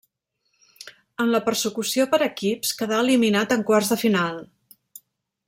En 1.25 1.29
la 1.35 1.41
persecució 1.49 2.07
per 2.15 2.21
equips 2.29 2.73
quedà 2.81 3.03
eliminat 3.05 3.55
en 3.59 3.67
quarts 3.69 3.93
de 3.95 4.01
final. 4.07 4.43